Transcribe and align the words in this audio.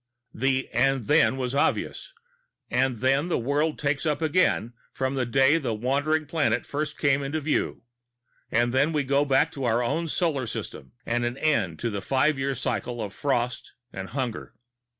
The 0.33 0.67
"and 0.69 1.03
then" 1.05 1.37
was 1.37 1.53
obvious: 1.53 2.11
And 2.71 2.97
then 3.01 3.27
the 3.27 3.37
world 3.37 3.77
takes 3.77 4.03
up 4.03 4.19
again 4.19 4.73
from 4.91 5.13
the 5.13 5.27
day 5.27 5.59
the 5.59 5.75
wandering 5.75 6.25
planet 6.25 6.65
first 6.65 6.97
came 6.97 7.21
into 7.21 7.39
view. 7.39 7.83
And 8.51 8.73
then 8.73 8.93
we 8.93 9.03
go 9.03 9.25
back 9.25 9.51
to 9.51 9.63
our 9.65 9.83
own 9.83 10.07
solar 10.07 10.47
system 10.47 10.93
and 11.05 11.23
an 11.23 11.37
end 11.37 11.77
to 11.81 11.91
the 11.91 12.01
five 12.01 12.39
year 12.39 12.55
cycle 12.55 12.99
of 12.99 13.13
frost 13.13 13.73
and 13.93 14.09
hunger. 14.09 14.55